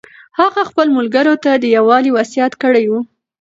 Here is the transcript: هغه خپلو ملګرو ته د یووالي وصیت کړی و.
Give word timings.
هغه 0.39 0.61
خپلو 0.69 0.89
ملګرو 0.99 1.35
ته 1.43 1.51
د 1.57 1.65
یووالي 1.75 2.11
وصیت 2.13 2.53
کړی 2.63 2.85
و. 2.91 2.93